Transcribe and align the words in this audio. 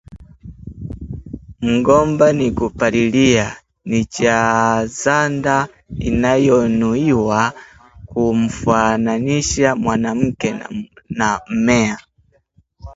"Mgomba 1.69 2.27
ni 2.37 2.47
kupalilia" 2.51 3.47
ni 3.85 4.05
jazanda 4.05 5.67
inayonuiwa 5.99 7.53
kumfananisha 8.05 9.75
mwanamke 9.75 10.59
na 11.09 11.41
mmea 11.49 11.97